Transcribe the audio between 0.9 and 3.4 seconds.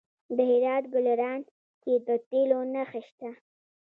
په ګلران کې د تیلو نښې شته.